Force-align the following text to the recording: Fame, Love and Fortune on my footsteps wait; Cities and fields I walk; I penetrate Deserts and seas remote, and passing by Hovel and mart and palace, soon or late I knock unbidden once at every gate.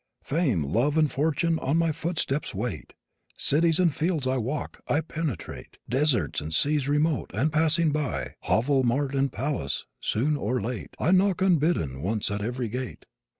Fame, 0.23 0.63
Love 0.63 0.97
and 0.97 1.11
Fortune 1.11 1.59
on 1.59 1.77
my 1.77 1.91
footsteps 1.91 2.55
wait; 2.55 2.93
Cities 3.37 3.77
and 3.77 3.93
fields 3.93 4.25
I 4.25 4.37
walk; 4.37 4.81
I 4.87 5.01
penetrate 5.01 5.77
Deserts 5.87 6.41
and 6.41 6.51
seas 6.55 6.89
remote, 6.89 7.29
and 7.35 7.53
passing 7.53 7.91
by 7.91 8.33
Hovel 8.39 8.79
and 8.79 8.87
mart 8.87 9.13
and 9.13 9.31
palace, 9.31 9.85
soon 9.99 10.35
or 10.35 10.59
late 10.59 10.95
I 10.99 11.11
knock 11.11 11.43
unbidden 11.43 12.01
once 12.01 12.31
at 12.31 12.41
every 12.41 12.67
gate. 12.67 13.05